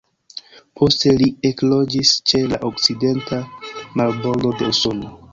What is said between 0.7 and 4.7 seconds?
Poste li ekloĝis ĉe la okcidenta marbordo